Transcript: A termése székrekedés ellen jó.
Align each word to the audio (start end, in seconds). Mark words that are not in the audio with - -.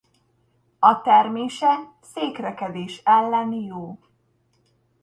A 0.79 1.01
termése 1.01 1.89
székrekedés 2.01 3.01
ellen 3.03 3.51
jó. 3.53 3.99